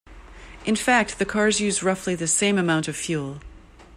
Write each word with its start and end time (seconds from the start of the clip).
In 0.65 0.75
fact 0.75 1.19
the 1.19 1.27
cars 1.27 1.59
use 1.61 1.83
roughly 1.83 2.15
the 2.15 2.25
same 2.25 2.57
amount 2.57 2.87
of 2.87 2.95
fuel. 2.95 3.39